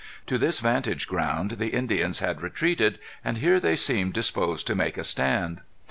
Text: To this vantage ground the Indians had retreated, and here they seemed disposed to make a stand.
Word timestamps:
To 0.25 0.39
this 0.39 0.59
vantage 0.61 1.05
ground 1.07 1.51
the 1.51 1.67
Indians 1.67 2.21
had 2.21 2.41
retreated, 2.41 2.97
and 3.23 3.37
here 3.37 3.59
they 3.59 3.75
seemed 3.75 4.13
disposed 4.13 4.65
to 4.65 4.75
make 4.75 4.97
a 4.97 5.03
stand. 5.03 5.61